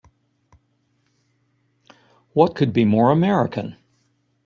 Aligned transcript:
What 2.33 2.55
could 2.55 2.73
be 2.73 2.85
more 2.85 3.11
American! 3.11 3.75